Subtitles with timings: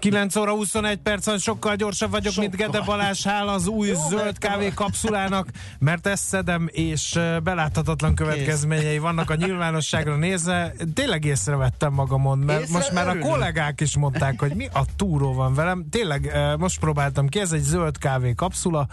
[0.00, 2.48] 9 óra 21 percen sokkal gyorsabb vagyok, sokkal.
[2.48, 5.48] mint Gede Balázs, hál az új Jó, zöld kávé kapszulának,
[5.78, 10.74] mert ezt szedem, és beláthatatlan következményei vannak a nyilvánosságra nézve.
[10.94, 15.34] Tényleg észrevettem magamon, mert Észre most már a kollégák is mondták, hogy mi a túró
[15.34, 15.86] van velem.
[15.90, 18.86] Tényleg most próbáltam ki, ez egy zöld kávé kapszula,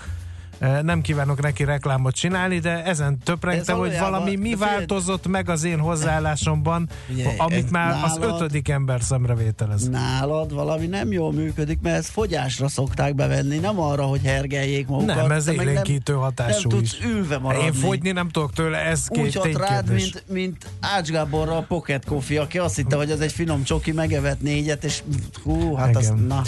[0.82, 5.64] nem kívánok neki reklámot csinálni, de ezen töprengtem, Ez hogy valami mi változott meg az
[5.64, 6.90] én hozzáállásomban,
[7.38, 9.90] amit már nálad, az ötödik ember szemrevételez.
[9.90, 15.16] Nálad valami nem jól működik, mert ezt fogyásra szokták bevenni, nem arra, hogy hergeljék magukat.
[15.16, 16.90] Nem, ez élénkítő hatású nem is.
[16.90, 17.66] tudsz ülve maradni.
[17.66, 22.06] Én fogyni nem tudok tőle, ez Úgy hat rád, mint, mint Ács Gáborra a Pocket
[22.06, 25.04] Coffee, aki azt hitte, hogy ez egy finom csoki, megevett négyet, és
[25.44, 26.02] hú, hát Igen.
[26.02, 26.42] az, na.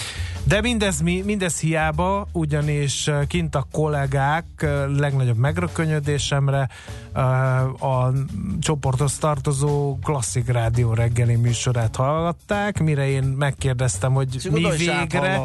[0.43, 3.67] De mindez, mindez hiába, ugyanis kint a
[3.99, 4.45] kollégák
[4.97, 6.69] legnagyobb megrökönyödésemre
[7.79, 8.11] a
[8.59, 15.41] csoporthoz tartozó klasszik rádió reggeli műsorát hallgatták, mire én megkérdeztem, hogy mi végre,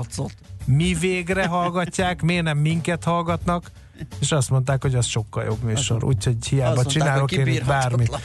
[0.65, 3.71] mi végre hallgatják, miért nem minket hallgatnak,
[4.21, 7.65] és azt mondták, hogy az sokkal jobb műsor, úgyhogy hiába azt csinálok mondták, én itt
[7.65, 8.19] bármit.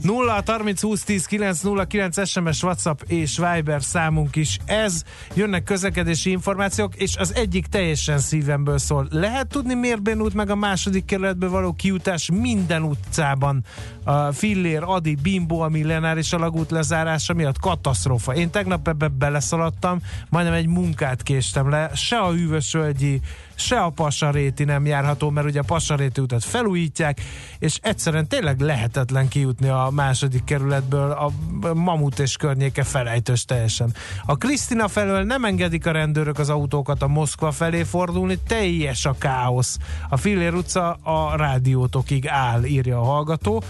[0.00, 5.02] 0 30 20 10 9 0 9 SMS, WhatsApp és Viber számunk is ez.
[5.34, 9.06] Jönnek közlekedési információk, és az egyik teljesen szívemből szól.
[9.10, 13.64] Lehet tudni Mérbén út meg a második kerületbe való kiutás minden utcában.
[14.04, 18.34] A Fillér, Adi, Bimbo, a millenáris alagút lezárása miatt katasztrófa.
[18.34, 23.20] Én tegnap ebbe beleszaladtam, majdnem egy munkát késtem le, se a hűvösölgyi
[23.54, 27.20] se a Passaréti nem járható, mert ugye a Passaréti utat felújítják,
[27.58, 31.30] és egyszerűen tényleg lehetetlen kijutni a második kerületből, a
[31.74, 33.94] Mamut és környéke felejtős teljesen.
[34.26, 39.14] A Krisztina felől nem engedik a rendőrök az autókat a Moszkva felé fordulni, teljes a
[39.18, 39.78] káosz.
[40.08, 43.62] A Fillér utca a rádiótokig áll, írja a hallgató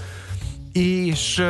[0.75, 1.43] és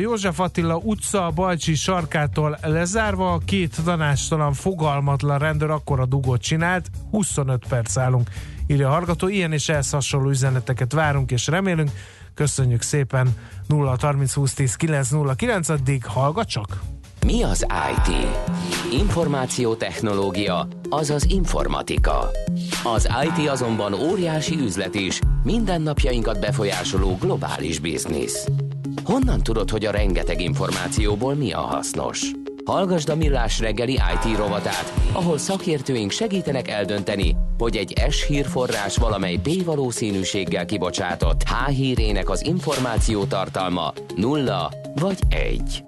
[0.00, 7.96] József Attila utca Balcsi sarkától lezárva, két tanástalan fogalmatlan rendőr akkora dugót csinált, 25 perc
[7.96, 8.30] állunk,
[8.66, 11.90] írja a hallgató, ilyen és ehhez hasonló üzeneteket várunk és remélünk,
[12.34, 13.34] köszönjük szépen
[13.66, 16.80] 0 30 20 10 9 0 9 addig hallgat csak!
[17.26, 18.14] Mi az IT?
[18.92, 22.30] Információtechnológia, azaz informatika.
[22.84, 28.48] Az IT azonban óriási üzlet is, mindennapjainkat befolyásoló globális biznisz.
[29.10, 32.30] Honnan tudod, hogy a rengeteg információból mi a hasznos?
[32.64, 39.36] Hallgasd a Millás reggeli IT rovatát, ahol szakértőink segítenek eldönteni, hogy egy S hírforrás valamely
[39.36, 45.84] B valószínűséggel kibocsátott H hírének az információ tartalma nulla vagy egy.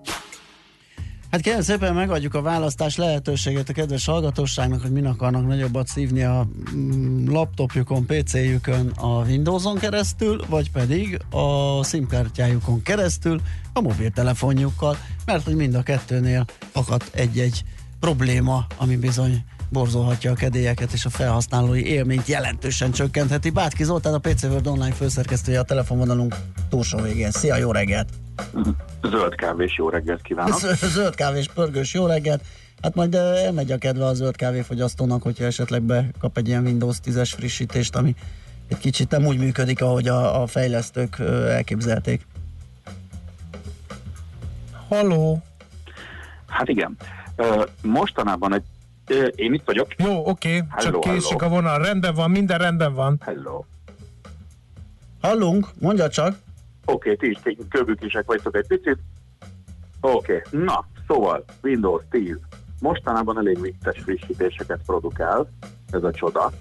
[1.33, 6.23] Hát kérem szépen megadjuk a választás lehetőséget a kedves hallgatóságnak, hogy min akarnak nagyobbat szívni
[6.23, 13.41] a mm, laptopjukon, PC-jükön a Windows-on keresztül, vagy pedig a SIM-kártyájukon keresztül
[13.73, 17.65] a mobiltelefonjukkal, mert hogy mind a kettőnél akad egy-egy
[18.01, 23.51] probléma, ami bizony borzolhatja a kedélyeket és a felhasználói élményt jelentősen csökkentheti.
[23.51, 26.37] Bátki Zoltán, a PC World Online főszerkesztője a telefonvonalunk
[26.69, 27.31] túlsó végén.
[27.31, 28.22] Szia, jó reggelt!
[29.03, 30.59] Zöld kávés jó reggelt kívánok!
[30.95, 32.45] Zöld kávés pörgős jó reggelt!
[32.83, 37.33] Hát majd elmegy a kedve a zöld kávéfogyasztónak, hogyha esetleg bekap egy ilyen Windows 10-es
[37.37, 38.15] frissítést, ami
[38.69, 42.27] egy kicsit nem úgy működik, ahogy a, a fejlesztők elképzelték.
[44.89, 45.43] Halló!
[46.47, 46.97] Hát igen.
[47.83, 48.63] Mostanában egy
[49.35, 49.89] én itt vagyok.
[49.97, 50.83] Jó, oké, okay.
[50.83, 51.83] csak késik a vonal.
[51.83, 53.21] Rendben van, minden rendben van.
[53.25, 53.65] Hello.
[55.21, 56.37] Hallunk, mondja csak.
[56.85, 57.39] Oké, ti is
[57.69, 58.99] kövükisek vagytok egy picit.
[60.01, 60.65] Oké, okay.
[60.65, 62.39] na, szóval Windows 10
[62.81, 65.51] mostanában elég vicces frissítéseket produkál,
[65.91, 66.53] ez a csoda.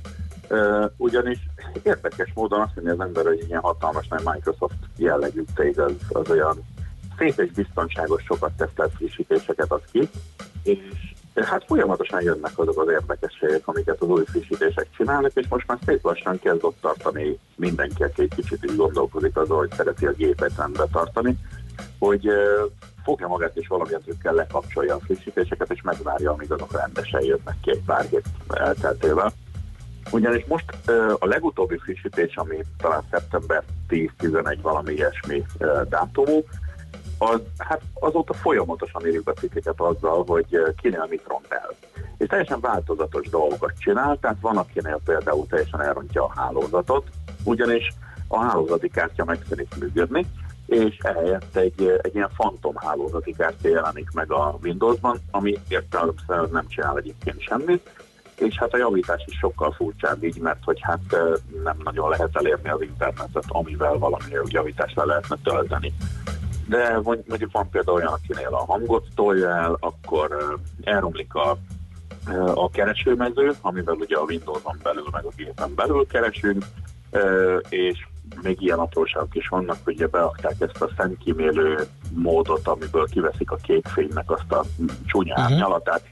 [0.49, 1.39] Uh, ugyanis
[1.83, 6.29] érdekes módon azt mondja az ember, hogy ilyen hatalmas nagy Microsoft jellegű cég az, az
[6.29, 6.63] olyan
[7.17, 10.09] szép és biztonságos sokat tesztelt frissítéseket ad ki,
[10.63, 15.78] és Hát folyamatosan jönnek azok az érdekességek, amiket az új frissítések csinálnak, és most már
[15.86, 20.12] szép lassan kezd ott tartani mindenki, aki egy kicsit is gondolkozik azon, hogy szereti a
[20.12, 21.38] gépet rendbe tartani,
[22.00, 22.30] hogy
[23.04, 27.72] fogja magát és valamilyen trükkel lekapcsolja a frissítéseket, és megvárja, amíg azok rendesen jönnek ki
[27.72, 29.34] egy pár hét elteltével.
[30.12, 30.66] Ugyanis most
[31.19, 35.45] a legutóbbi frissítés, ami talán szeptember 10-11 valami ilyesmi
[35.89, 36.44] dátumú,
[37.21, 41.69] az, hát azóta folyamatosan írjuk a cikkeket azzal, hogy kinél mit ront el.
[42.18, 47.07] És teljesen változatos dolgokat csinál, tehát van, akinél például teljesen elrontja a hálózatot,
[47.44, 47.94] ugyanis
[48.27, 50.25] a hálózati kártya meg szerint működni,
[50.65, 56.67] és ehelyett egy, egy ilyen fantom hálózati kártya jelenik meg a Windowsban, ami értelemszerűen nem
[56.67, 57.89] csinál egyébként semmit,
[58.35, 61.17] és hát a javítás is sokkal furcsább így, mert hogy hát
[61.63, 65.94] nem nagyon lehet elérni az internetet, amivel valami javítást le lehetne tölteni.
[66.71, 71.57] De mondjuk van például olyan, akinél a hangot tolja el, akkor elromlik a,
[72.53, 76.65] a keresőmező, amivel ugye a Windows-on belül, meg a gépen belül keresünk,
[77.69, 78.07] és
[78.41, 81.79] még ilyen apróságok is vannak, hogy ugye beakták ezt a szemkímélő
[82.13, 84.63] módot, amiből kiveszik a kék fénynek azt a
[85.06, 85.51] csúnya uh-huh.
[85.51, 86.03] árnyalatát,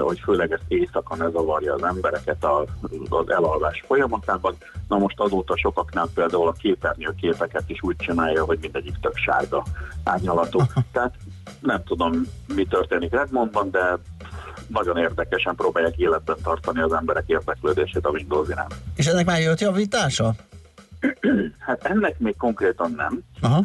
[0.00, 2.44] hogy főleg ezt éjszaka ne zavarja az embereket
[3.08, 4.56] az elalvás folyamatában.
[4.88, 9.64] Na most azóta sokaknál például a képernyőképeket is úgy csinálja, hogy mindegyik tök sárga
[10.04, 10.60] árnyalatú.
[10.92, 11.14] Tehát
[11.60, 12.22] nem tudom,
[12.54, 13.98] mi történik Redmondban, de
[14.66, 18.74] nagyon érdekesen próbálják életben tartani az emberek érdeklődését a Windows iránt.
[18.96, 20.34] És ennek már jött javítása?
[21.66, 23.22] hát ennek még konkrétan nem.
[23.40, 23.64] Aha.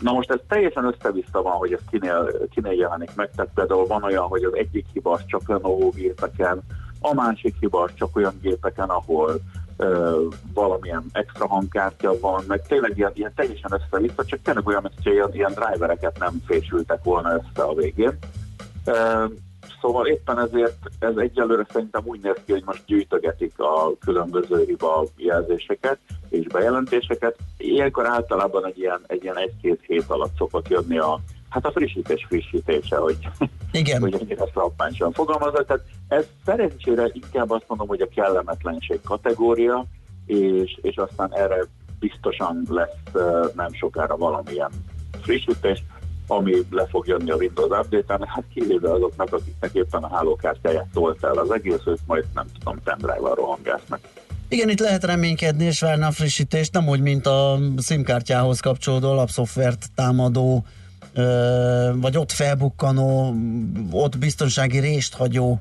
[0.00, 4.02] Na most ez teljesen össze-vissza van, hogy ez kinél, kinél jelenik meg, tehát például van
[4.02, 6.62] olyan, hogy az egyik hiba az csak Lenovo gépeken,
[7.00, 9.40] a másik hiba az csak olyan gépeken, ahol
[9.76, 10.22] ö,
[10.54, 15.30] valamilyen extra hangkártya van, meg tényleg ilyen, ilyen teljesen össze-vissza, csak tényleg olyan, hogy ilyen,
[15.32, 18.18] ilyen drivereket nem fésültek volna össze a végén.
[18.84, 19.24] Ö,
[19.80, 25.04] Szóval éppen ezért ez egyelőre szerintem úgy néz ki, hogy most gyűjtögetik a különböző hiba
[25.16, 25.98] jelzéseket
[26.28, 27.36] és bejelentéseket.
[27.56, 32.26] Ilyenkor általában egy ilyen, egy ilyen egy-két hét alatt szokott jönni a, hát a frissítés
[32.28, 33.18] frissítése, hogy,
[33.72, 34.00] Igen.
[34.00, 35.66] hogy ennyire frappánsan fogalmazott.
[35.66, 39.84] Tehát ez szerencsére inkább azt mondom, hogy a kellemetlenség kategória,
[40.26, 41.64] és, és aztán erre
[41.98, 43.24] biztosan lesz
[43.54, 44.70] nem sokára valamilyen
[45.22, 45.82] frissítés
[46.30, 51.24] ami le fog jönni a Windows Update-en, hát kivéve azoknak, akiknek éppen a hálókártyáját tolt
[51.24, 54.00] el az egész, ők majd nem tudom, pendrive-val rohangásznak.
[54.48, 59.86] Igen, itt lehet reménykedni és várni a frissítést, nem úgy, mint a SIM-kártyához kapcsolódó alapszoftvert
[59.94, 60.64] támadó,
[61.94, 63.34] vagy ott felbukkanó,
[63.90, 65.60] ott biztonsági rést hagyó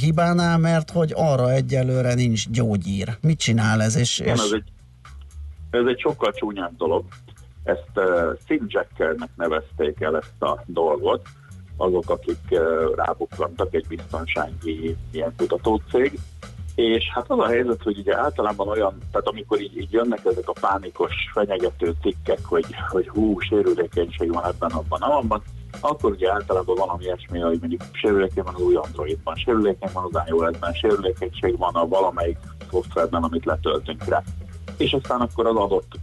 [0.00, 3.16] hibánál, mert hogy arra egyelőre nincs gyógyír.
[3.20, 3.96] Mit csinál ez?
[3.96, 4.40] És, Igen, és...
[4.40, 4.68] Ez, egy,
[5.70, 7.04] ez egy sokkal csúnyább dolog.
[7.68, 11.26] Ezt uh, Simjackernek nevezték el ezt a dolgot,
[11.76, 16.18] azok, akik uh, rábukkantak egy biztonsági ilyen kutatócég,
[16.74, 20.48] és hát az a helyzet, hogy ugye általában olyan, tehát amikor így, így jönnek ezek
[20.48, 25.42] a pánikos, fenyegető cikkek, hogy, hogy hú, sérülékenység van ebben, abban, abban,
[25.80, 30.22] akkor ugye általában valami ilyesmi, hogy mondjuk sérülékeny van az új Androidban, sérülékeny van az
[30.28, 32.38] iOS-ben, sérülékenység van a valamelyik
[32.70, 34.22] szoftverben, amit letöltünk rá.
[34.76, 35.98] És aztán akkor az adott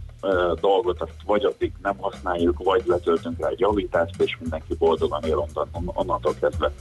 [0.60, 5.36] dolgot azt vagy addig nem használjuk, vagy letöltünk rá egy javítást, és mindenki boldogan él
[5.36, 6.72] onnan, onnantól kezdve.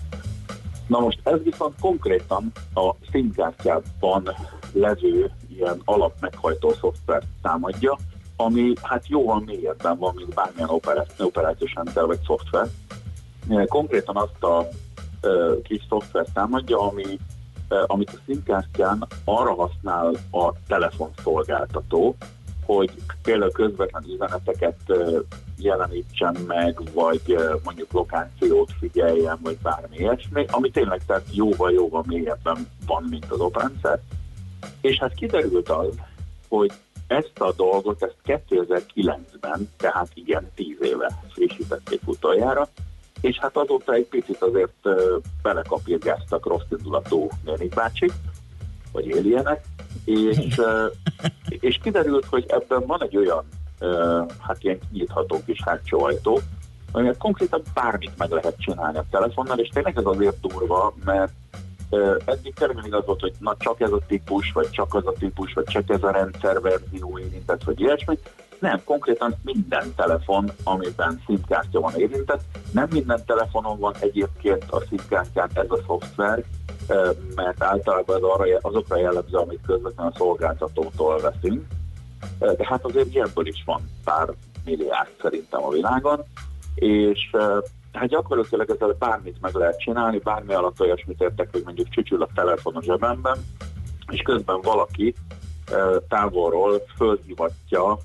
[0.87, 4.29] Na most ez viszont konkrétan a színkártyában
[4.73, 7.97] levő ilyen alapmeghajtó szoftvert támadja,
[8.35, 10.69] ami hát jóval mélyebben van, mint bármilyen
[11.17, 12.67] operációs rendszer vagy szoftver.
[13.67, 14.67] Konkrétan azt a
[15.63, 17.19] kis szoftvert támadja, ami
[17.85, 22.15] amit a színkártyán arra használ a telefonszolgáltató,
[22.65, 22.91] hogy
[23.23, 24.79] például közvetlen üzeneteket
[25.57, 33.05] jelenítsen meg, vagy mondjuk lokációt figyeljen, vagy bármi ilyesmi, ami tényleg tehát jóval-jóval mélyebben van,
[33.09, 33.99] mint az oprendszer.
[34.81, 35.93] És hát kiderült az,
[36.47, 36.71] hogy
[37.07, 38.15] ezt a dolgot, ezt
[38.49, 42.67] 2009-ben, tehát igen, 10 éve frissítették utoljára,
[43.21, 44.89] és hát azóta egy picit azért
[45.41, 48.11] belekapírgáztak rossz indulatú Nénik bácsik,
[48.95, 49.65] vagy éljenek,
[50.05, 50.61] és,
[51.47, 53.43] és kiderült, hogy ebben van egy olyan,
[54.39, 56.39] hát ilyen nyitható kis hátsó ajtó,
[56.91, 61.31] amivel konkrétan bármit meg lehet csinálni a telefonnal, és tényleg ez azért durva, mert
[62.25, 65.53] eddig tényleg az volt, hogy na csak ez a típus, vagy csak az a típus,
[65.53, 68.19] vagy csak ez a rendszerverzió érintett, vagy ilyesmi.
[68.59, 75.49] Nem, konkrétan minden telefon, amiben SIM-kártya van érintett, nem minden telefonon van egyébként a SIM-kártyán
[75.53, 76.43] ez a szoftver,
[77.35, 81.65] mert általában arra, azokra jellemző, amit közvetlenül a szolgáltatótól veszünk.
[82.39, 84.33] De hát azért ilyenből is van pár
[84.65, 86.23] milliárd szerintem a világon,
[86.75, 87.35] és
[87.91, 92.29] hát gyakorlatilag ezzel bármit meg lehet csinálni, bármi alatt olyasmit értek, hogy mondjuk csücsül a
[92.35, 93.37] telefon a zsebemben,
[94.11, 95.15] és közben valaki
[96.07, 97.97] távolról fölhívatja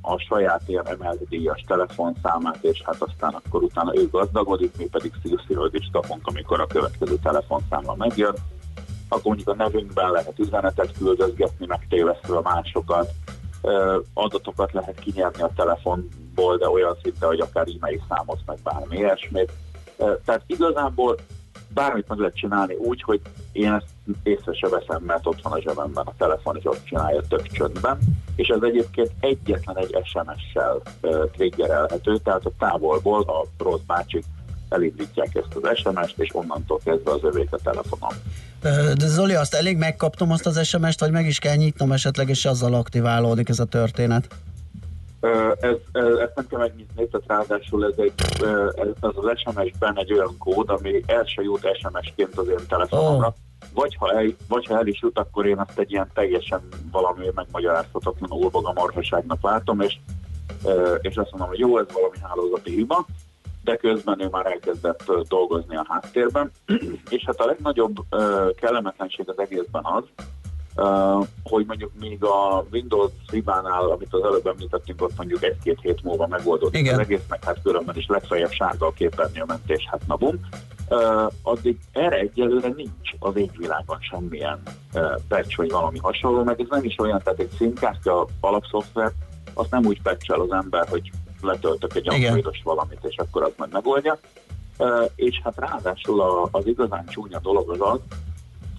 [0.00, 5.12] a saját ilyen emelt díjas telefonszámát, és hát aztán akkor utána ő gazdagodik, mi pedig
[5.22, 8.34] szívszívődést kapunk, amikor a következő telefonszámla megjön.
[9.08, 13.10] Akkor mondjuk a nevünkben lehet üzenetet küldözgetni, megtévesztve másokat,
[14.14, 19.52] adatokat lehet kinyerni a telefonból, de olyan szinte, hogy akár e-mail számot, meg bármi ilyesmit.
[19.96, 21.16] Tehát igazából
[21.74, 23.20] bármit meg lehet csinálni úgy, hogy
[23.52, 23.86] én ezt
[24.22, 27.98] észre se veszem, mert ott van a zsebemben a telefon, és ott csinálja tök csöndben,
[28.36, 30.82] és ez egyébként egyetlen egy SMS-sel
[31.32, 34.24] triggerelhető, tehát a távolból a rossz bácsik
[34.68, 38.12] elindítják ezt az SMS-t, és onnantól kezdve az övék a telefonom.
[38.94, 42.44] De Zoli, azt elég megkaptam azt az SMS-t, vagy meg is kell nyitnom esetleg, és
[42.44, 44.28] azzal aktiválódik ez a történet?
[45.20, 48.12] Ez, ez, ezt nem kell megnyitni, tehát ráadásul ez, egy,
[48.80, 53.26] ez az, SMS-ben egy olyan kód, ami el se jut SMS-ként az én telefonomra.
[53.26, 53.34] Oh.
[53.74, 56.60] Vagy ha, el, vagy ha el is jut, akkor én azt egy ilyen teljesen
[56.90, 59.96] valami megmagyarázhatatlan olboga marhaságnak látom, és,
[61.00, 63.06] és azt mondom, hogy jó, ez valami hálózati hiba,
[63.64, 66.50] de közben ő már elkezdett dolgozni a háttérben.
[67.16, 67.96] és hát a legnagyobb
[68.56, 70.04] kellemetlenség az egészben az,
[70.80, 76.02] Uh, hogy mondjuk még a Windows hibánál, amit az előbb említettünk, ott mondjuk egy-két hét
[76.02, 76.94] múlva megoldódik Igen.
[76.94, 80.40] az egész, meg hát különben is legfeljebb sárga a képernyőmentés, hát na bum.
[80.88, 84.62] Uh, addig erre egyelőre nincs az égvilágon semmilyen
[84.94, 89.12] uh, patch, vagy valami hasonló, meg ez nem is olyan, tehát egy színkártya alapszoftver,
[89.54, 91.10] azt nem úgy patchel az ember, hogy
[91.40, 94.18] letöltök egy androidos valamit, és akkor az majd megoldja.
[94.78, 98.00] Uh, és hát ráadásul a, az igazán csúnya dolog az az,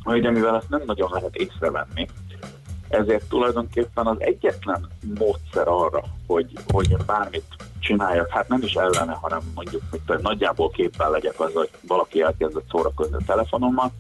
[0.04, 2.08] hogy mivel ezt nem nagyon lehet észrevenni,
[2.90, 4.88] ezért tulajdonképpen az egyetlen
[5.20, 11.10] módszer arra, hogy, hogy bármit csináljak, hát nem is ellene, hanem mondjuk mit nagyjából képen
[11.10, 13.92] legyek az, hogy valaki elkezdett szórakozni a telefonommal,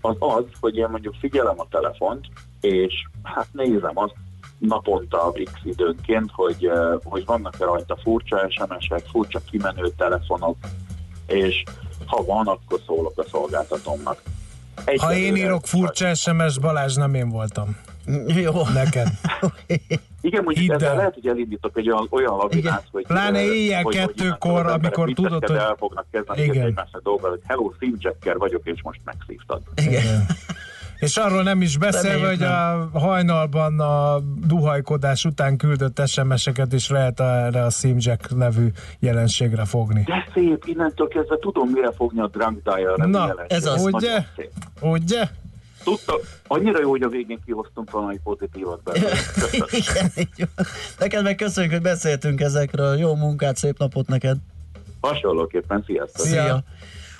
[0.00, 2.26] az az, hogy én mondjuk figyelem a telefont,
[2.60, 4.14] és hát nézem azt
[4.58, 6.70] naponta x időnként, hogy,
[7.04, 10.56] hogy vannak-e rajta furcsa SMS-ek, furcsa kimenő telefonok,
[11.26, 11.62] és
[12.06, 14.22] ha van, akkor szólok a szolgáltatómnak.
[14.86, 17.76] Egy ha én írok furcsa SMS, Balázs, nem én voltam.
[18.26, 18.52] Jó.
[18.74, 19.08] Neked.
[20.20, 23.06] Igen, mondjuk ezzel lehet, hogy elindítok egy olyan, olyan labinát, hogy...
[23.06, 25.56] Pláne éjjel hogy, kettőkor, amikor tudod, hogy...
[25.56, 26.66] El fognak kezdeni Igen.
[26.66, 29.62] egymásra dolgozni, hogy hello, Simjacker vagyok, és most megszívtad.
[29.74, 30.26] Igen.
[30.98, 37.20] És arról nem is beszélve, hogy a hajnalban a duhajkodás után küldött SMS-eket is lehet
[37.20, 38.66] erre a Simjack nevű
[38.98, 40.02] jelenségre fogni.
[40.02, 43.84] De szép, innentől kezdve tudom, mire fogni a drunk dial Na, ez az.
[43.84, 44.24] Ugye?
[44.80, 45.28] Ugye?
[45.84, 49.16] Tudta, annyira jó, hogy a végén kihoztunk valami pozitívat belőle.
[49.80, 50.48] Igen, így
[50.98, 52.98] Neked meg köszönjük, hogy beszéltünk ezekről.
[52.98, 54.36] Jó munkát, szép napot neked.
[55.00, 56.26] Hasonlóképpen, sziasztok!
[56.26, 56.42] Szia!
[56.42, 56.64] Szia.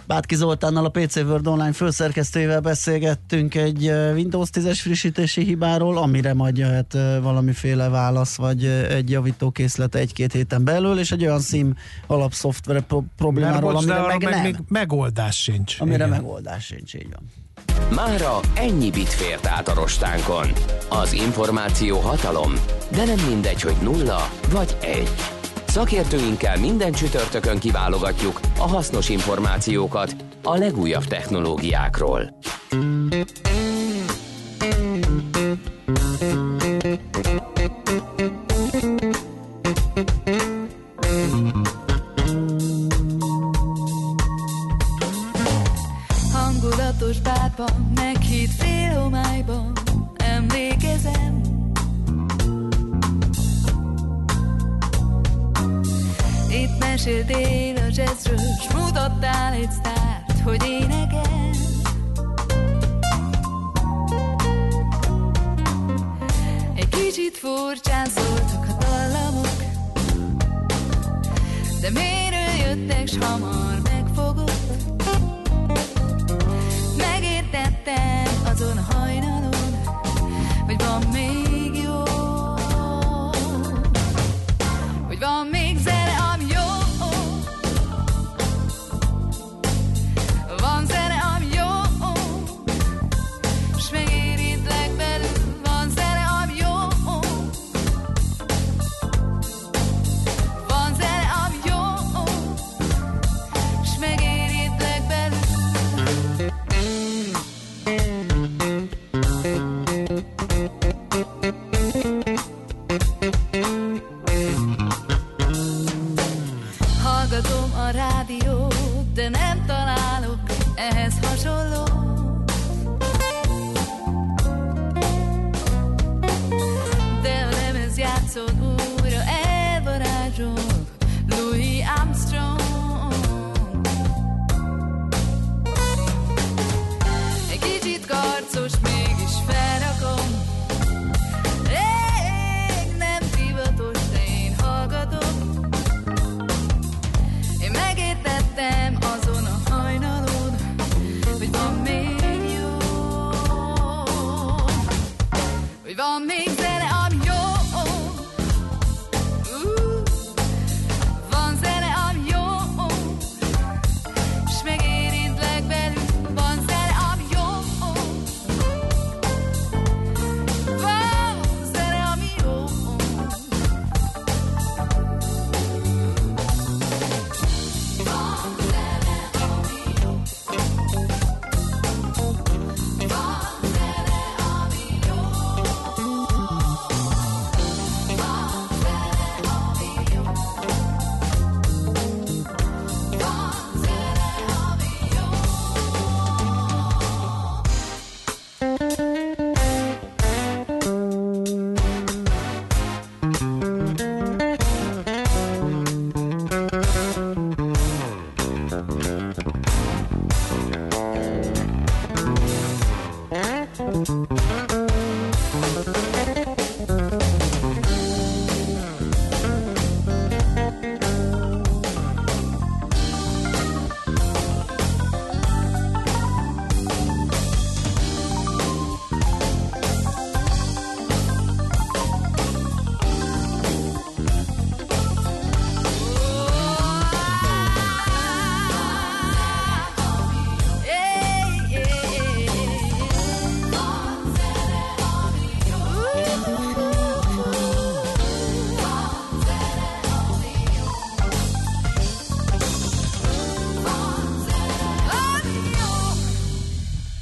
[0.06, 6.56] Bátki Zoltánnal, a PC World Online főszerkesztőjével beszélgettünk egy Windows 10-es frissítési hibáról, amire majd
[6.56, 11.74] jöhet valamiféle válasz, vagy egy javítókészlet egy-két héten belül, és egy olyan SIM
[12.06, 15.80] alapszoftver pro- problémáról, bocs, amire meg, meg még megoldás sincs.
[15.80, 16.08] Amire Igen.
[16.08, 17.30] megoldás sincs, így van.
[17.94, 20.46] Mára ennyi bit fért át a rostánkon.
[20.88, 22.52] Az információ hatalom,
[22.90, 25.35] de nem mindegy, hogy nulla vagy egy.
[25.76, 32.38] Szakértőinkkel minden csütörtökön kiválogatjuk a hasznos információkat a legújabb technológiákról.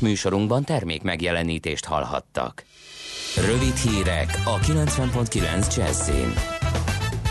[0.05, 2.65] Műsorunkban termék megjelenítést hallhattak.
[3.47, 6.33] Rövid hírek a 90.9 Jazzin.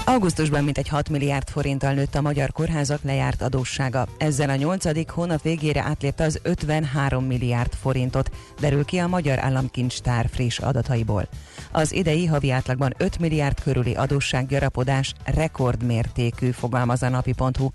[0.06, 4.08] Augusztusban mintegy 6 milliárd forinttal nőtt a magyar kórházak lejárt adóssága.
[4.18, 10.30] Ezzel a nyolcadik hónap végére átlépte az 53 milliárd forintot, derül ki a Magyar Államkincstár
[10.32, 11.28] friss adataiból.
[11.72, 17.70] Az idei havi átlagban 5 milliárd körüli adóssággyarapodás rekordmértékű, fogalmaz a napi.hu.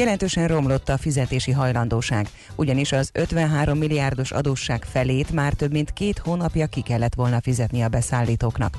[0.00, 6.18] Jelentősen romlott a fizetési hajlandóság, ugyanis az 53 milliárdos adósság felét már több mint két
[6.18, 8.78] hónapja ki kellett volna fizetni a beszállítóknak.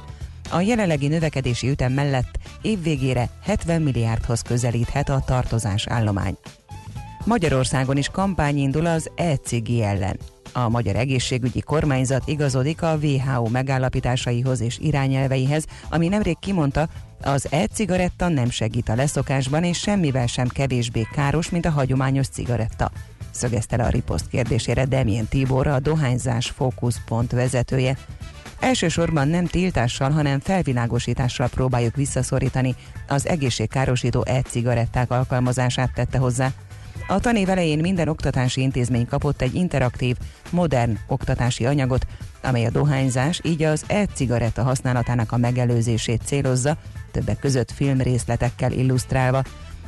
[0.51, 6.38] A jelenlegi növekedési ütem mellett évvégére 70 milliárdhoz közelíthet a tartozás állomány.
[7.25, 10.19] Magyarországon is kampány indul az e-cigi ellen.
[10.53, 16.89] A Magyar Egészségügyi Kormányzat igazodik a WHO megállapításaihoz és irányelveihez, ami nemrég kimondta,
[17.23, 22.91] az e-cigaretta nem segít a leszokásban, és semmivel sem kevésbé káros, mint a hagyományos cigaretta.
[23.31, 27.97] Szögezte le a riposzt kérdésére Demien Tibor, a dohányzás fókuszpont vezetője.
[28.60, 32.75] Elsősorban nem tiltással, hanem felvilágosítással próbáljuk visszaszorítani
[33.07, 36.51] az egészségkárosító e-cigaretták alkalmazását tette hozzá.
[37.07, 40.17] A tanév elején minden oktatási intézmény kapott egy interaktív,
[40.49, 42.05] modern oktatási anyagot,
[42.41, 46.77] amely a dohányzás, így az e-cigaretta használatának a megelőzését célozza,
[47.12, 49.43] többek között filmrészletekkel illusztrálva.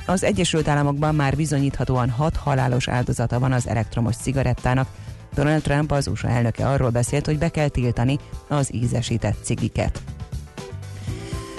[0.06, 4.88] Az Egyesült Államokban már bizonyíthatóan hat halálos áldozata van az elektromos cigarettának.
[5.34, 10.02] Donald Trump, az USA elnöke arról beszélt, hogy be kell tiltani az ízesített cigiket.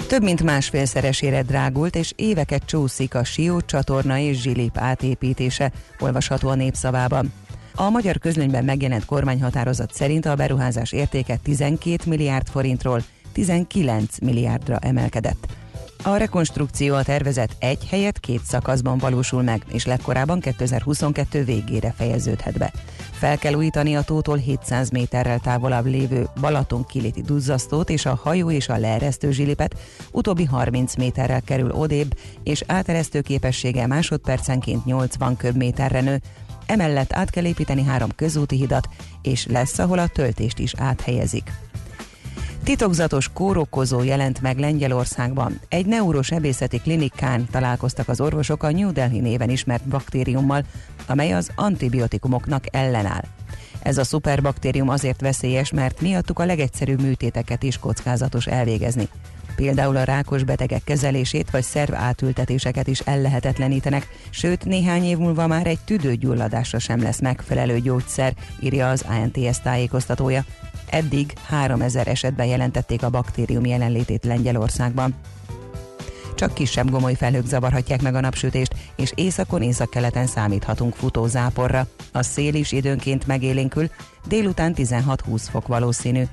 [0.07, 6.55] Több mint másfélszeresére drágult, és éveket csúszik a Sió csatorna és Zsilip átépítése, olvasható a
[6.55, 7.33] népszavában.
[7.75, 13.01] A magyar közlönyben megjelent kormányhatározat szerint a beruházás értéke 12 milliárd forintról
[13.35, 15.47] 19 milliárdra emelkedett.
[16.03, 22.57] A rekonstrukció a tervezet egy helyet két szakaszban valósul meg, és legkorábban 2022 végére fejeződhet
[22.57, 22.71] be.
[23.11, 28.51] Fel kell újítani a tótól 700 méterrel távolabb lévő Balaton kiléti duzzasztót és a hajó
[28.51, 29.75] és a leeresztő zsilipet,
[30.11, 36.21] utóbbi 30 méterrel kerül odébb, és áteresztő képessége másodpercenként 80 köbméterre nő.
[36.65, 38.89] Emellett át kell építeni három közúti hidat,
[39.21, 41.51] és lesz, ahol a töltést is áthelyezik.
[42.65, 45.59] Titokzatos kórokozó jelent meg Lengyelországban.
[45.69, 50.63] Egy neurosebészeti klinikán találkoztak az orvosok a New Delhi néven ismert baktériummal,
[51.07, 53.23] amely az antibiotikumoknak ellenáll.
[53.81, 59.07] Ez a szuperbaktérium azért veszélyes, mert miattuk a legegyszerűbb műtéteket is kockázatos elvégezni.
[59.55, 65.67] Például a rákos betegek kezelését vagy szerv átültetéseket is ellehetetlenítenek, sőt néhány év múlva már
[65.67, 70.45] egy tüdőgyulladásra sem lesz megfelelő gyógyszer, írja az ANTS tájékoztatója.
[70.89, 75.15] Eddig 3000 esetben jelentették a baktérium jelenlétét Lengyelországban.
[76.35, 81.87] Csak kisebb gomoly felhők zavarhatják meg a napsütést, és északon északkeleten számíthatunk futózáporra.
[82.11, 83.89] A szél is időnként megélénkül,
[84.27, 86.23] délután 16-20 fok valószínű.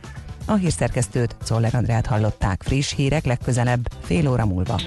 [0.46, 4.80] A hírszerkesztőt Czoller Andrát hallották friss hírek legközelebb fél óra múlva.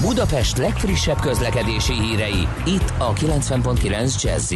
[0.00, 4.52] Budapest legfrissebb közlekedési hírei, itt a 90.9 jazz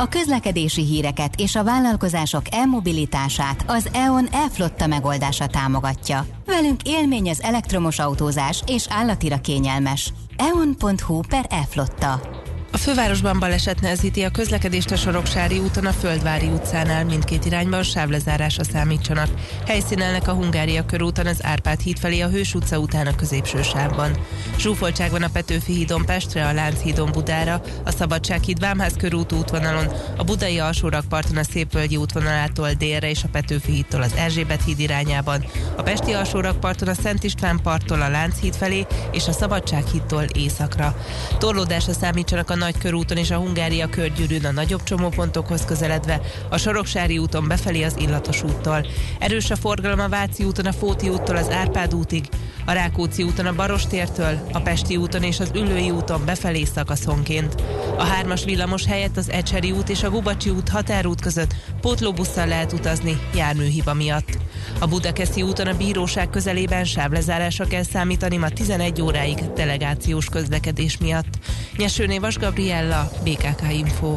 [0.00, 6.26] A közlekedési híreket és a vállalkozások e-mobilitását az EON e-flotta megoldása támogatja.
[6.46, 10.12] Velünk élmény az elektromos autózás és állatira kényelmes.
[10.36, 12.39] eon.hu per e-flotta.
[12.72, 18.64] A fővárosban baleset nehezíti a közlekedést a Soroksári úton a Földvári utcánál mindkét irányban sávlezárásra
[18.64, 19.28] számítsanak.
[19.66, 24.16] Helyszínelnek a Hungária körúton az Árpád híd felé a Hős utca után a középső sávban.
[24.58, 29.86] Zsúfoltság van a Petőfi hídon Pestre, a Lánchídon Budára, a Szabadság híd Vámház körút útvonalon,
[30.16, 35.44] a Budai alsórakparton a Szépvölgyi útvonalától délre és a Petőfi hídtól az Erzsébet híd irányában,
[35.76, 40.96] a Pesti alsórakparton a Szent István parttól a Lánchíd felé és a Szabadság hídtól északra.
[41.38, 47.18] Torlódásra számítsanak a nagy körúton és a Hungária körgyűrűn a nagyobb csomópontokhoz közeledve, a Soroksári
[47.18, 48.86] úton befelé az Illatos úttól.
[49.18, 52.24] Erős a forgalom a Váci úton a Fóti úttól az Árpád útig,
[52.64, 57.54] a Rákóczi úton a Barostértől, a Pesti úton és az Üllői úton befelé szakaszonként.
[57.98, 62.72] A hármas villamos helyett az Ecseri út és a Gubacsi út határút között pótlóbusszal lehet
[62.72, 64.38] utazni járműhiba miatt.
[64.78, 71.38] A Budakeszi úton a bíróság közelében sávlezárásra kell számítani ma 11 óráig delegációs közlekedés miatt.
[71.76, 74.14] Nyesőné Vas Gabriella, BKK Info.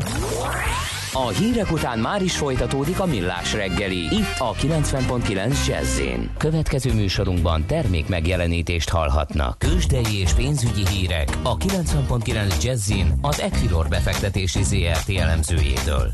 [1.13, 3.97] A hírek után már is folytatódik a millás reggeli.
[3.97, 6.01] Itt a 90.9 jazz
[6.37, 9.59] Következő műsorunkban termék megjelenítést hallhatnak.
[9.59, 12.91] Kősdei és pénzügyi hírek a 90.9 jazz
[13.21, 16.11] az Equilor befektetési ZRT elemzőjétől.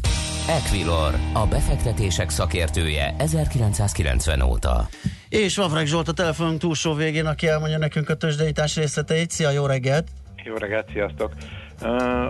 [0.47, 4.87] Equilor, a befektetések szakértője 1990 óta.
[5.29, 9.31] És Vavreg Zsolt a telefonunk túlsó végén, aki elmondja nekünk a tőzsdeítás részleteit.
[9.31, 10.07] Szia, jó reggelt!
[10.43, 11.33] Jó reggelt, sziasztok!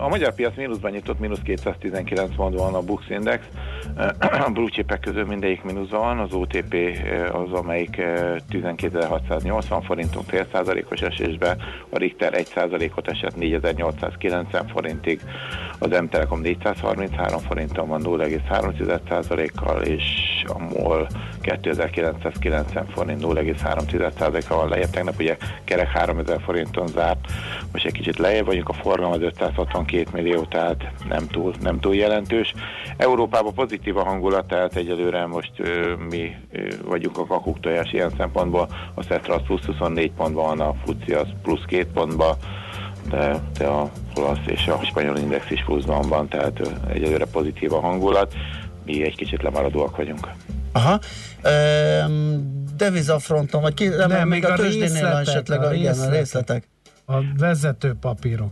[0.02, 3.46] A magyar piac mínuszban nyitott, mínusz 219 pontban van a Bux Index.
[4.46, 6.76] A blue chipek közül mindegyik mínuszban van, az OTP
[7.32, 11.58] az, amelyik 12.680 forinton fél százalékos esésbe,
[11.90, 15.22] a Richter 1 százalékot esett 4.890 forintig,
[15.80, 20.04] az M-Telekom 433 forinton van 0,3 százalékkal, és
[20.48, 21.08] a MOL
[21.58, 24.90] 2990 forint 0,3 százalékkal van lejjebb.
[24.90, 27.28] Tegnap ugye kerek 3000 forinton zárt,
[27.72, 31.96] most egy kicsit lejjebb vagyunk, a forgalom az 562 millió, tehát nem túl, nem túl
[31.96, 32.54] jelentős.
[32.98, 38.12] Európában pozitív a hangulat, tehát egyelőre most ö, mi ö, vagyunk a kakuk tojás ilyen
[38.18, 42.36] szempontból, a Cetra az plusz 24 pontban a FUCI az plusz 2 pontban,
[43.10, 46.62] de, de a olasz és a spanyol index is pluszban van, tehát
[46.94, 48.34] egyelőre pozitív a hangulat,
[48.86, 50.28] mi egy kicsit lemaradóak vagyunk.
[50.72, 51.00] Aha.
[52.78, 56.68] Devizafronton, vagy ki, nem, Nem, még a a tőzsdénél esetleg a a, igen, a részletek.
[57.06, 58.52] A vezető papírok.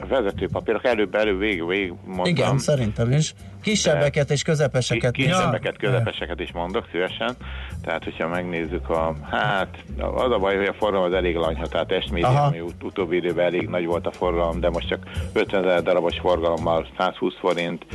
[0.00, 2.24] A vezetőpapírok előbb, előbb, végig, végig mondtam.
[2.24, 3.34] Igen, szerintem is.
[3.62, 5.12] Kisebbeket és közepeseket.
[5.12, 7.34] Ki- Kisebbeket, közepeseket is mondok szívesen.
[7.82, 11.92] Tehát, hogyha megnézzük a, hát az a baj, hogy a forgalom az elég lanyha, tehát
[11.92, 15.82] Estmédia, ami ut- utóbbi időben elég nagy volt a forgalom, de most csak 50 ezer
[15.82, 17.86] darabos forgalommal 120 forint,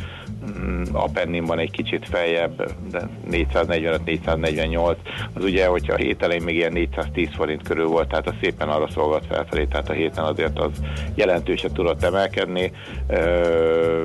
[0.59, 4.97] mm, a Penninban egy kicsit feljebb, de 445-448,
[5.33, 8.69] az ugye, hogyha a hét elején még ilyen 410 forint körül volt, tehát az szépen
[8.69, 10.71] arra szolgált felfelé, tehát a héten azért az
[11.15, 12.71] jelentősen tudott emelkedni.
[13.07, 14.01] Ö,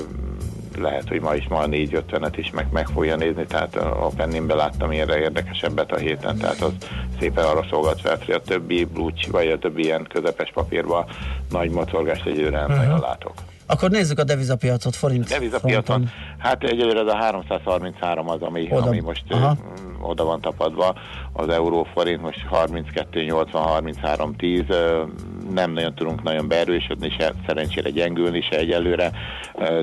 [0.77, 4.55] lehet, hogy ma is ma a 450-et is meg, meg fogja nézni, tehát a Penninbe
[4.55, 6.73] láttam ilyenre érdekesebbet a héten, tehát az
[7.19, 11.05] szépen arra szolgált fel, a többi blúcs, vagy a többi ilyen közepes papírban
[11.51, 13.33] nagy mozorgást egyőre nem nagyon látok.
[13.67, 18.87] Akkor nézzük a devizapiacot, forint Devizapiacon, hát egyelőre az a 333 az, ami, Oda.
[18.87, 19.57] ami most Aha.
[20.01, 20.95] Oda van tapadva,
[21.33, 25.03] az euró forint most 32,80, 33,10, ö,
[25.53, 29.11] nem nagyon tudunk nagyon beerősödni, se, szerencsére gyengülni se egyelőre.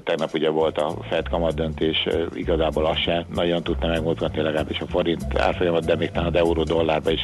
[0.04, 4.86] Tegnap ugye volt a Fed kamat döntés, igazából az se nagyon tudta megmozgatni legalábbis a
[4.86, 7.22] forint árfolyamat, de még talán az euró dollárba is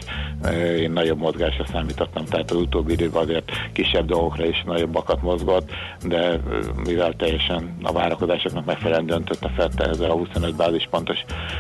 [0.80, 5.70] én nagyobb mozgásra számítottam, tehát az utóbbi időben azért kisebb dolgokra is nagyobbakat mozgott,
[6.06, 6.40] de
[6.86, 11.18] mivel teljesen a várakozásoknak megfelelően döntött a Fed ezzel a 25 bázispontos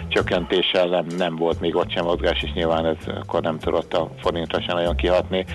[0.08, 4.10] csökkentéssel, nem, nem volt még ott sem mozgás, és nyilván ez akkor nem tudott a
[4.20, 5.46] forintra sem nagyon kihatni.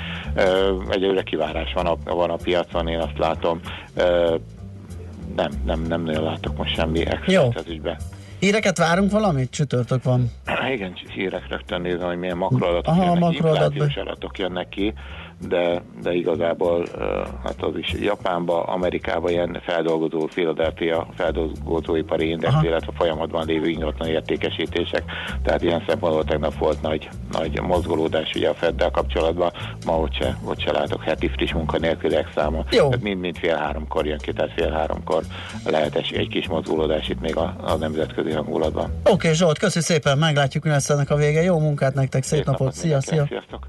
[0.90, 3.60] Egyelőre kivárás van a, van a piacon, én azt látom.
[5.36, 7.98] Nem, nem, nem nagyon látok most semmi extra ez ügybe.
[8.38, 9.50] Híreket várunk valamit?
[9.50, 10.30] Csütörtök van.
[10.72, 14.94] Igen, hírek rögtön nézem, hogy milyen makroadatok Aha, jönnek inflációs adatok jönnek ki,
[15.48, 16.86] de, de igazából
[17.44, 22.64] hát az is Japánba, Amerikába ilyen feldolgozó, Philadelphia feldolgozóipari index, Aha.
[22.64, 25.02] illetve folyamatban lévő ingatlan értékesítések,
[25.42, 29.52] tehát ilyen szempontból tegnap volt nagy, nagy mozgolódás ugye a Feddel kapcsolatban,
[29.86, 32.64] ma ott se, ott se látok heti friss munkanélküliek száma.
[32.70, 32.88] Jó.
[32.88, 35.22] Tehát mind-mind fél háromkor jön ki, tehát fél háromkor
[35.64, 38.84] lehet egy kis mozgolódás itt még a, a nemzetközi hangulatban.
[38.84, 41.42] Oké, okay, Zsolt, köszi szépen, meglátjuk, mi lesz ennek a vége.
[41.42, 43.26] Jó munkát nektek, szép, napot, szia, mindenkinek, szia.
[43.26, 43.68] Sziasztok!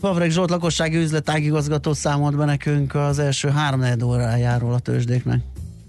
[0.00, 5.40] Vavreg Zsolt lakossági üzletágigazgató számolt be nekünk az első három órájáról a tőzsdéknek.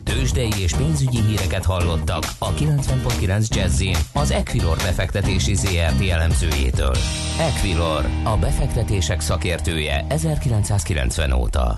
[0.03, 6.95] Tőzsdei és pénzügyi híreket hallottak a 90.9 jazz az Equilor befektetési ZRT elemzőjétől.
[7.39, 11.77] Equilor, a befektetések szakértője 1990 óta.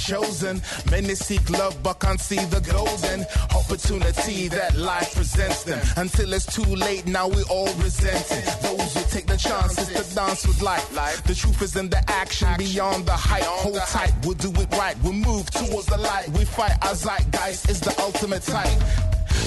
[0.00, 0.62] Chosen.
[0.90, 5.80] Many seek love but can't see the golden opportunity that life presents them.
[5.96, 8.44] Until it's too late, now we all resent it.
[8.62, 11.22] Those who take the chances to dance with life.
[11.24, 13.42] The truth is in the action, beyond the hype.
[13.42, 14.96] Hold tight, we'll do it right.
[15.02, 16.28] We'll move towards the light.
[16.30, 18.80] We fight our zeitgeist is the ultimate type.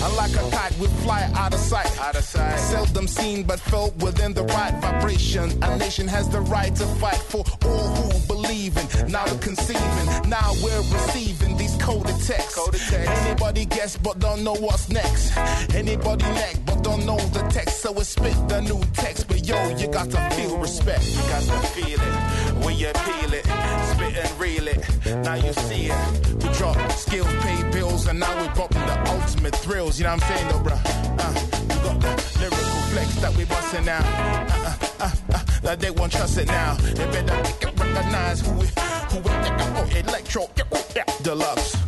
[0.02, 1.88] Unlike a kite, we fly out of sight.
[2.00, 2.58] Out of sight.
[2.58, 5.52] Seldom seen, but felt within the right vibration.
[5.64, 10.84] A nation has the right to fight for all who Now we're conceiving, now we're
[10.94, 12.54] receiving these coded texts.
[12.54, 13.10] Coded text.
[13.26, 15.36] Anybody guess, but don't know what's next.
[15.74, 17.82] Anybody neck, but don't know the text.
[17.82, 19.28] So we spit the new text.
[19.28, 21.04] But yo, you got to feel respect.
[21.04, 23.46] You got to feel it when you peel it,
[23.92, 24.86] spit and reel it.
[25.24, 26.44] Now you see it.
[26.44, 29.98] We drop skills, pay bills, and now we're dropping the ultimate thrills.
[29.98, 30.82] You know what I'm saying, though, bruh?
[31.18, 34.06] Uh, we got the lyrical flex that we busting out.
[34.06, 36.76] Uh, uh, uh, uh, that they won't trust it now.
[36.76, 38.68] They better recognize who we,
[39.12, 40.50] who we, oh, electro,
[41.24, 41.83] deluxe.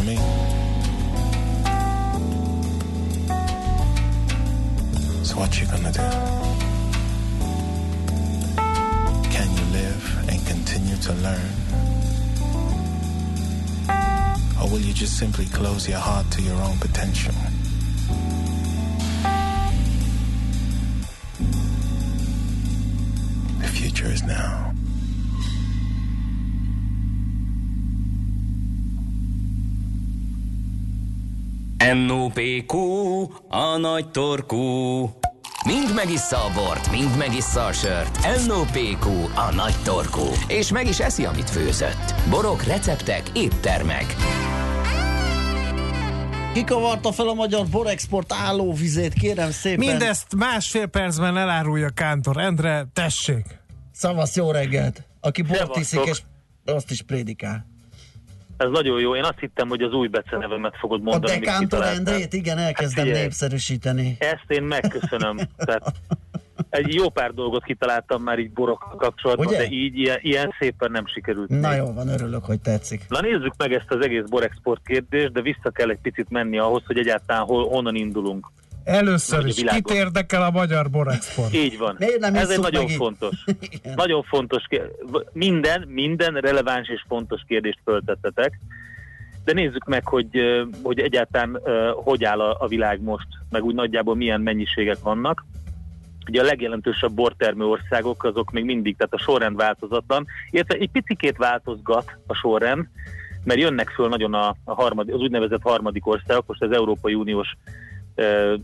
[0.00, 0.06] So
[5.36, 6.00] what you gonna do?
[9.28, 11.52] Can you live and continue to learn?
[14.62, 17.34] Or will you just simply close your heart to your own potential?
[31.94, 32.74] NOPQ,
[33.48, 34.58] a nagy torkú.
[35.66, 38.46] Mind megissza a bort, mind megissza a sört.
[38.46, 40.26] NOPQ, a nagy torkú.
[40.48, 42.14] És meg is eszi, amit főzött.
[42.28, 44.16] Borok, receptek, éttermek.
[46.52, 49.86] Kikavarta fel a magyar borexport állóvizét, kérem szépen.
[49.86, 53.58] Mindezt másfél percben elárulja Kántor Endre, tessék!
[53.92, 55.02] Szavasz, jó reggelt!
[55.20, 56.22] Aki bort iszik, és
[56.64, 57.69] azt is prédikál.
[58.60, 59.16] Ez nagyon jó.
[59.16, 61.32] Én azt hittem, hogy az új becenevemet fogod A mondani.
[61.32, 61.82] amit Dekántor.
[61.84, 63.22] Endrét, igen, elkezdem figyelj.
[63.22, 64.16] népszerűsíteni.
[64.18, 65.36] Ezt én megköszönöm.
[65.56, 65.92] Tehát
[66.70, 69.56] egy jó pár dolgot kitaláltam már így borokkal kapcsolatban, Ugye?
[69.56, 71.48] de így ilyen, ilyen szépen nem sikerült.
[71.48, 73.04] Na jó van, örülök, hogy tetszik.
[73.08, 76.82] Na nézzük meg ezt az egész borexport kérdést, de vissza kell egy picit menni ahhoz,
[76.86, 78.46] hogy egyáltalán hol, honnan indulunk.
[78.84, 79.82] Először is, világon.
[79.82, 81.54] kit érdekel a magyar borexport?
[81.54, 81.96] Így van.
[81.98, 83.44] Miért nem Ez egy nagyon meg fontos.
[83.94, 84.62] nagyon fontos.
[85.32, 88.60] Minden, minden releváns és fontos kérdést föltettetek.
[89.44, 90.40] De nézzük meg, hogy,
[90.82, 91.60] hogy egyáltalán
[91.94, 95.44] hogy áll a, a világ most, meg úgy nagyjából milyen mennyiségek vannak.
[96.28, 101.36] Ugye a legjelentősebb bortermő országok azok még mindig, tehát a sorrend változatlan, illetve egy picikét
[101.36, 102.88] változgat a sorrend,
[103.44, 107.56] mert jönnek föl nagyon a, a harmadik, az úgynevezett harmadik országok, most az Európai Uniós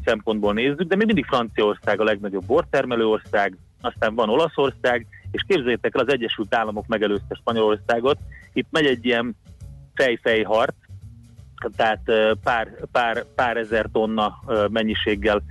[0.05, 5.95] szempontból nézzük, de még mindig Franciaország a legnagyobb bortermelő ország, aztán van Olaszország, és képzeljétek
[5.95, 8.19] el, az Egyesült Államok megelőzte Spanyolországot.
[8.53, 9.37] Itt megy egy ilyen
[9.95, 10.75] fej-fej harc,
[11.77, 12.01] tehát
[12.43, 14.39] pár, pár, pár ezer tonna
[14.71, 15.43] mennyiséggel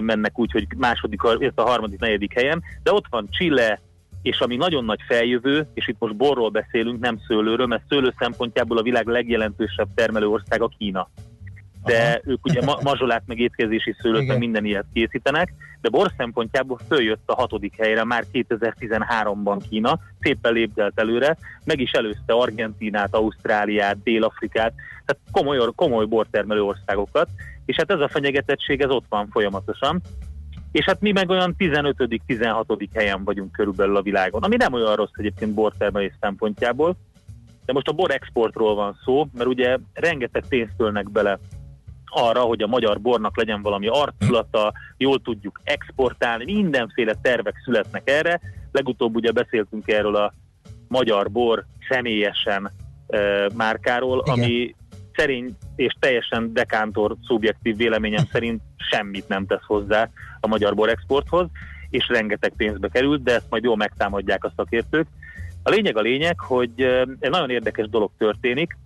[0.00, 3.80] mennek úgy, hogy második, illetve a harmadik, negyedik helyen, de ott van Chile,
[4.22, 8.78] és ami nagyon nagy feljövő, és itt most borról beszélünk, nem szőlőről, mert szőlő szempontjából
[8.78, 11.08] a világ legjelentősebb termelő ország a Kína.
[11.88, 12.20] De Aha.
[12.24, 17.22] ők ugye ma- mazsolát, meg étkezési szőlőt, meg minden ilyet készítenek, de bor szempontjából följött
[17.26, 24.72] a hatodik helyre már 2013-ban Kína, szépen lépdelt előre, meg is előzte Argentinát, Ausztráliát, Dél-Afrikát,
[25.04, 27.28] tehát komoly, komoly bortermelő országokat,
[27.64, 30.00] és hát ez a fenyegetettség, ez ott van folyamatosan.
[30.72, 32.88] És hát mi meg olyan 15.-16.
[32.94, 36.96] helyen vagyunk körülbelül a világon, ami nem olyan rossz egyébként bortermelés szempontjából,
[37.68, 41.38] de most a bor exportról van szó, mert ugye rengeteg pénzt ölnek bele
[42.10, 48.40] arra, hogy a magyar bornak legyen valami arculata, jól tudjuk exportálni, mindenféle tervek születnek erre.
[48.72, 50.32] Legutóbb ugye beszéltünk erről a
[50.88, 52.72] magyar bor személyesen
[53.06, 53.18] e,
[53.54, 54.38] márkáról, Igen.
[54.38, 54.74] ami
[55.16, 61.48] szerény és teljesen dekántor szubjektív véleményem szerint semmit nem tesz hozzá a magyar bor exporthoz,
[61.90, 65.06] és rengeteg pénzbe került, de ezt majd jól megtámadják a szakértők.
[65.62, 66.82] A lényeg a lényeg, hogy
[67.20, 68.76] egy nagyon érdekes dolog történik,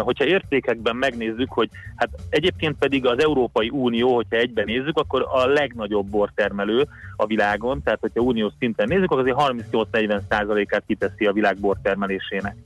[0.00, 5.46] hogyha értékekben megnézzük, hogy hát egyébként pedig az Európai Unió, hogyha egyben nézzük, akkor a
[5.46, 6.86] legnagyobb bortermelő
[7.16, 12.56] a világon, tehát hogyha uniós szinten nézzük, akkor azért 38-40 százalékát kiteszi a világ bortermelésének.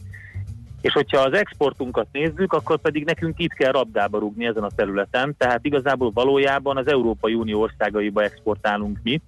[0.80, 5.34] És hogyha az exportunkat nézzük, akkor pedig nekünk itt kell rabdába rúgni ezen a területen,
[5.38, 9.20] tehát igazából valójában az Európai Unió országaiba exportálunk mi,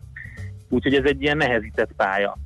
[0.68, 2.38] úgyhogy ez egy ilyen nehezített pálya.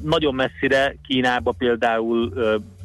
[0.00, 2.32] Nagyon messzire Kínába például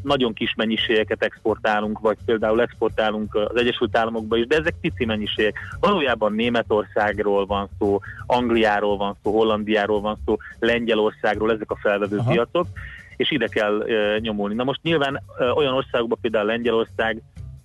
[0.04, 5.58] nagyon kis mennyiségeket exportálunk, vagy például exportálunk az Egyesült Államokba is, de ezek pici mennyiségek.
[5.80, 12.32] Valójában Németországról van szó, Angliáról van szó, Hollandiáról van szó, Lengyelországról, ezek a felvevő Aha.
[12.32, 12.68] piacok,
[13.16, 14.56] és ide kell e, nyomulni.
[14.56, 17.22] Na most nyilván e, olyan országokban, például Lengyelország,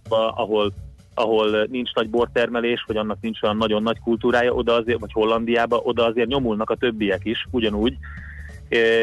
[0.09, 0.73] ahol
[1.14, 5.77] ahol nincs nagy bortermelés, vagy annak nincs olyan nagyon nagy kultúrája, oda azért, vagy Hollandiába,
[5.77, 7.97] oda azért nyomulnak a többiek is, ugyanúgy.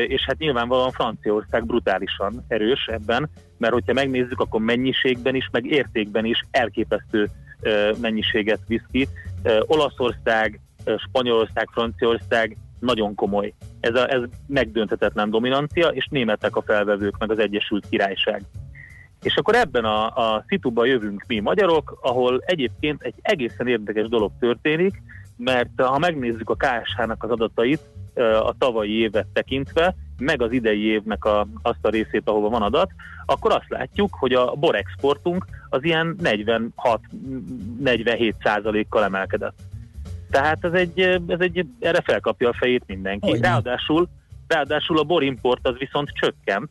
[0.08, 6.26] És hát nyilvánvalóan Franciaország brutálisan erős ebben, mert hogyha megnézzük, akkor mennyiségben is, meg értékben
[6.26, 7.30] is elképesztő
[8.02, 9.08] mennyiséget visz ki.
[9.60, 10.60] Olaszország,
[10.98, 13.54] Spanyolország, Franciaország nagyon komoly.
[13.80, 18.44] Ez, a, ez megdönthetetlen dominancia, és németek a felvevők, meg az Egyesült Királyság.
[19.24, 24.32] És akkor ebben a, a szituba jövünk mi magyarok, ahol egyébként egy egészen érdekes dolog
[24.40, 25.02] történik,
[25.38, 27.82] mert ha megnézzük a KSH-nak az adatait
[28.44, 32.92] a tavalyi évet tekintve, meg az idei évnek a, azt a részét, ahova van adat,
[33.26, 39.60] akkor azt látjuk, hogy a borexportunk az ilyen 46-47 százalékkal emelkedett.
[40.30, 43.30] Tehát ez egy, ez egy, erre felkapja a fejét mindenki.
[43.30, 43.48] Hogyne.
[43.48, 44.08] Ráadásul,
[44.48, 46.70] ráadásul a borimport az viszont csökkent,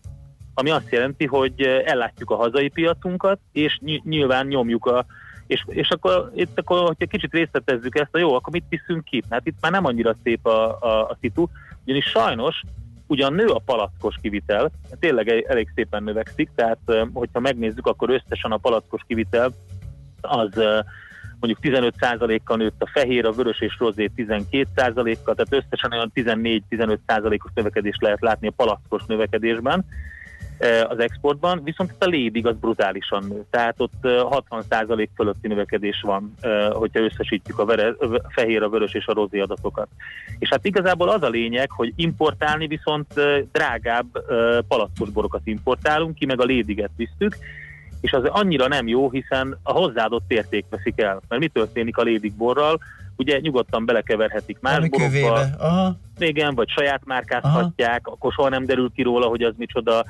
[0.55, 5.07] ami azt jelenti, hogy ellátjuk a hazai piacunkat, és ny- nyilván nyomjuk a
[5.51, 9.23] és, és akkor itt akkor, hogyha kicsit részletezzük ezt, a jó, akkor mit viszünk ki?
[9.31, 11.47] Hát itt már nem annyira szép a, a, a szitu,
[11.85, 12.63] ugyanis sajnos
[13.07, 14.71] ugyan nő a palackos kivitel,
[15.01, 16.79] tényleg elég szépen növekszik, tehát
[17.13, 19.53] hogyha megnézzük, akkor összesen a palackos kivitel
[20.21, 20.53] az
[21.41, 28.03] mondjuk 15%-kal nőtt a fehér, a vörös és rozé 12%-kal, tehát összesen olyan 14-15%-os növekedést
[28.03, 29.85] lehet látni a palackos növekedésben
[30.89, 33.45] az exportban, viszont a lédig az brutálisan nő.
[33.51, 36.35] Tehát ott 60% fölötti növekedés van,
[36.73, 37.95] hogyha összesítjük a vere,
[38.29, 39.89] fehér, a vörös és a rozé adatokat.
[40.39, 43.15] És hát igazából az a lényeg, hogy importálni viszont
[43.53, 44.07] drágább
[44.69, 47.37] palackos borokat importálunk, ki meg a lédiget visztük,
[48.01, 51.21] és az annyira nem jó, hiszen a hozzáadott érték veszik el.
[51.29, 52.81] Mert mi történik a lédik borral?
[53.17, 55.97] Ugye nyugodtan belekeverhetik más borokba, Aha.
[56.19, 58.17] igen, vagy saját márkázhatják, Aha.
[58.17, 60.05] akkor soha nem derül ki róla, hogy az micsoda,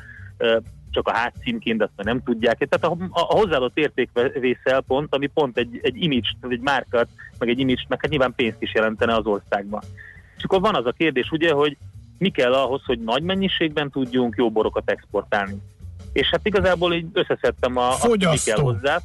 [0.91, 2.69] csak a hátszínként, azt már nem tudják.
[2.69, 7.59] Tehát a, a, hozzáadott értékvészel pont, ami pont egy, egy image, egy márkat, meg egy
[7.59, 9.81] image, meg hát nyilván pénzt is jelentene az országban.
[10.37, 11.77] És akkor van az a kérdés, ugye, hogy
[12.19, 15.57] mi kell ahhoz, hogy nagy mennyiségben tudjunk jó borokat exportálni.
[16.13, 19.01] És hát igazából így összeszedtem a, azt, mi kell hozzá.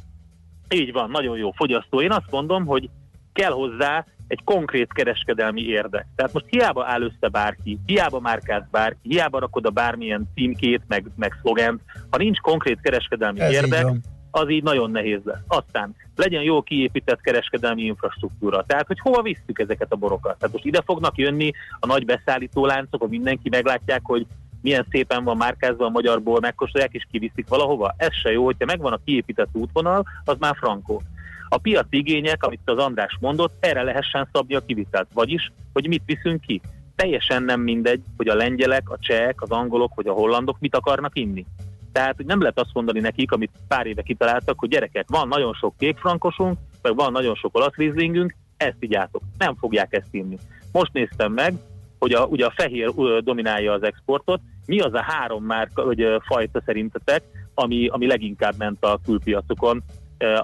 [0.68, 2.00] Így van, nagyon jó fogyasztó.
[2.00, 2.88] Én azt mondom, hogy
[3.36, 6.06] kell hozzá egy konkrét kereskedelmi érdek.
[6.16, 11.06] Tehát most hiába áll össze bárki, hiába márkáz bárki, hiába rakod a bármilyen címkét, meg,
[11.16, 11.80] meg szlogent,
[12.10, 15.42] ha nincs konkrét kereskedelmi Ez érdek, így az így nagyon nehéz lesz.
[15.46, 18.64] Aztán legyen jó kiépített kereskedelmi infrastruktúra.
[18.66, 20.38] Tehát, hogy hova visszük ezeket a borokat.
[20.38, 24.26] Tehát most ide fognak jönni a nagy beszállító láncok, hogy mindenki meglátják, hogy
[24.62, 27.94] milyen szépen van márkázva a magyarból, megkóstolják és kiviszik valahova.
[27.96, 31.02] Ez se jó, hogyha megvan a kiépített útvonal, az már frankó.
[31.48, 35.08] A piaci igények, amit az András mondott, erre lehessen szabni a kivitelt.
[35.12, 36.60] Vagyis, hogy mit viszünk ki.
[36.96, 41.18] Teljesen nem mindegy, hogy a lengyelek, a csehek, az angolok vagy a hollandok mit akarnak
[41.18, 41.44] inni.
[41.92, 45.54] Tehát hogy nem lehet azt mondani nekik, amit pár éve kitaláltak, hogy gyerekek, van nagyon
[45.54, 49.22] sok kékfrankosunk, meg van nagyon sok olasz rizlingünk, ezt igyátok.
[49.38, 50.36] Nem fogják ezt inni.
[50.72, 51.54] Most néztem meg,
[51.98, 56.62] hogy a, ugye a fehér dominálja az exportot, mi az a három márka, vagy fajta
[56.64, 57.22] szerintetek,
[57.54, 59.82] ami, ami leginkább ment a külpiacokon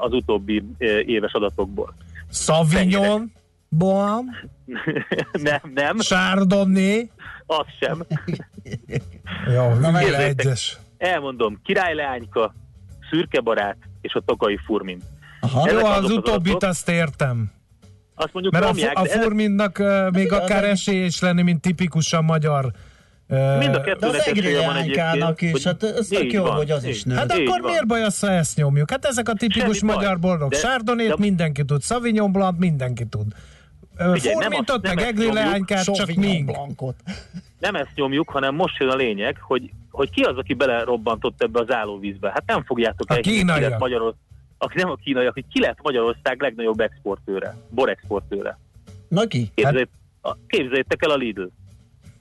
[0.00, 0.62] az utóbbi
[1.06, 1.94] éves adatokból?
[2.30, 3.32] Sauvignon,
[3.68, 4.26] Boam?
[5.32, 5.98] nem, nem.
[5.98, 7.10] Chardonnay?
[7.46, 8.02] Az sem.
[9.54, 10.78] Jó, Na, egyes.
[10.98, 12.54] Elmondom, királyleányka,
[13.10, 15.00] szürkebarát és a tokai furmin.
[15.40, 15.70] Aha.
[15.70, 17.50] Jó, az, az utóbbit azt értem.
[18.14, 22.24] Azt mondjuk Mert romják, a, a furminnak uh, még akár esély is lenni, mint tipikusan
[22.24, 22.72] magyar
[23.59, 24.57] Mind a kettőnek az egri
[25.53, 27.14] is, hát ez tök jó, van, hogy az is nő.
[27.14, 27.70] Hát akkor van.
[27.70, 28.91] miért baj az, ha ezt nyomjuk?
[28.91, 30.55] Hát ezek a tipikus Semmi magyar boldog.
[30.55, 33.26] Sárdonét mindenki tud, Sauvignon Blanc mindenki tud.
[33.97, 36.51] Furmintot, meg egri leánykát, csak mink.
[37.59, 41.61] Nem ezt nyomjuk, hanem most jön a lényeg, hogy, hogy ki az, aki belerobbantott ebbe
[41.61, 42.30] az állóvízbe.
[42.30, 43.78] Hát nem fogjátok a kínaiak.
[43.78, 44.20] Magyarország,
[44.59, 48.59] aki nem a kínaiak, hogy ki lett Magyarország legnagyobb exportőre, borexportőre.
[49.09, 49.51] Na ki?
[49.55, 50.37] Képzeljétek, hát...
[50.47, 51.43] képzeljétek el a Lidl.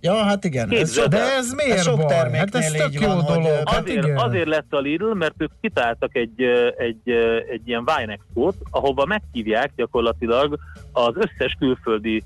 [0.01, 0.69] Ja, hát igen.
[0.69, 2.31] Ez, de ez miért ez sok baj?
[2.31, 3.45] Hát ez tök jó van, dolog.
[3.65, 4.17] Hát azért, igen.
[4.17, 6.41] azért lett a Lidl, mert ők kitáltak egy,
[6.77, 7.09] egy,
[7.51, 10.59] egy ilyen Wine Expo-t, ahova meghívják gyakorlatilag
[10.91, 12.23] az összes külföldi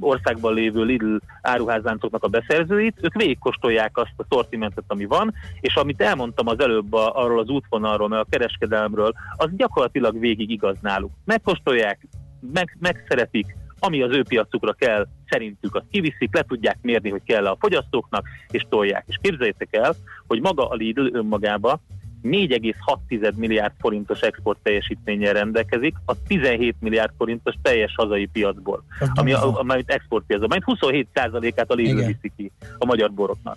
[0.00, 6.00] országban lévő Lidl áruházláncoknak a beszerzőit, ők végigkóstolják azt a szortimentet, ami van, és amit
[6.00, 11.10] elmondtam az előbb a, arról az útvonalról, meg a kereskedelmről, az gyakorlatilag végig igaz náluk.
[11.24, 12.06] Megkóstolják,
[12.52, 13.56] meg, megszeretik,
[13.86, 18.26] ami az ő piacukra kell, szerintük azt kiviszik, le tudják mérni, hogy kell a fogyasztóknak,
[18.50, 19.04] és tolják.
[19.06, 19.94] És képzeljétek el,
[20.26, 21.80] hogy maga a Lidl önmagába
[22.22, 28.84] 4,6 milliárd forintos export teljesítménnyel rendelkezik a 17 milliárd forintos teljes hazai piacból,
[29.14, 31.34] ami a, a, exportpiacban, majd 27 át
[31.70, 33.56] a Lidl viszi ki a magyar boroknak.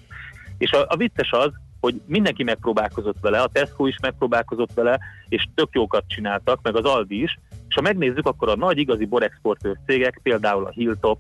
[0.58, 5.00] És a, a vicces az, hogy mindenki megpróbálkozott vele, a Tesco is megpróbálkozott vele,
[5.30, 7.40] és tök jókat csináltak, meg az Aldi is,
[7.70, 11.20] és ha megnézzük, akkor a nagy igazi borexportőr cégek, például a Hilltop,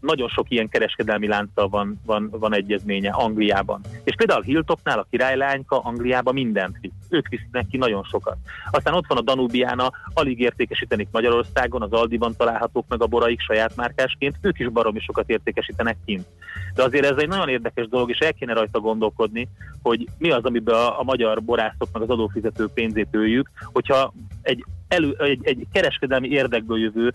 [0.00, 3.80] nagyon sok ilyen kereskedelmi lánccal van, van, van egyezménye Angliában.
[4.04, 6.92] És például Hilltopnál a királylányka Angliában mindent visz.
[7.08, 8.36] Ők visznek ki nagyon sokat.
[8.70, 13.76] Aztán ott van a Danubiana, alig értékesítenik Magyarországon, az Aldiban találhatók meg a boraik saját
[13.76, 16.26] márkásként, ők is baromi sokat értékesítenek kint.
[16.74, 19.48] De azért ez egy nagyon érdekes dolog, és el kéne rajta gondolkodni,
[19.82, 24.12] hogy mi az, amiben a, a magyar borászoknak az adófizető pénzét öljük, hogyha
[24.46, 27.12] egy, elő, egy, egy kereskedelmi érdekből jövő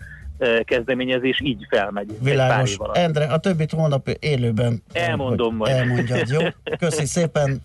[0.64, 2.16] kezdeményezés így felmegy.
[2.20, 2.76] Világos.
[2.92, 5.76] Endre, a többit holnap élőben elmondom majd.
[5.76, 6.40] Elmondjad, jó?
[6.78, 7.62] Köszi szépen.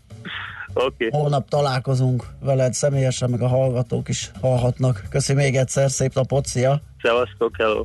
[0.74, 1.10] Okay.
[1.12, 5.04] Holnap találkozunk veled személyesen, meg a hallgatók is hallhatnak.
[5.10, 6.82] Köszi még egyszer, szép napot, szia!
[7.02, 7.84] Szevasztok, hello!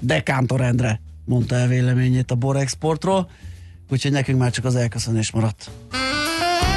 [0.00, 3.30] Dekántor Endre mondta el véleményét a borexportról,
[3.90, 5.70] úgyhogy nekünk már csak az elköszönés maradt.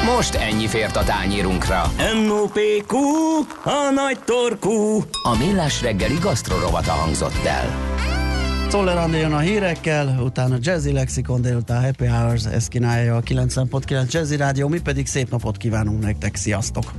[0.05, 1.91] Most ennyi fért a tányírunkra.
[2.15, 2.97] M.O.P.Q.
[3.63, 5.03] A nagy torkú.
[5.23, 7.93] A millás reggeli gasztrorovata hangzott el.
[8.69, 14.11] Szoller Andi jön a hírekkel, utána Jazzy Lexikon, délután Happy Hours, ezt kínálja a 90.9
[14.11, 16.91] Jazzy Rádió, mi pedig szép napot kívánunk nektek, sziasztok!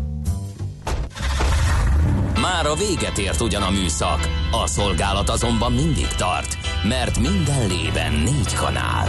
[2.41, 6.57] Már a véget ért ugyan a műszak, a szolgálat azonban mindig tart,
[6.89, 9.09] mert minden lében négy kanál.